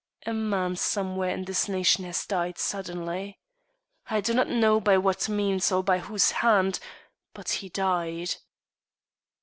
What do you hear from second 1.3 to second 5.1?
this nation has died suddenly. I do not know by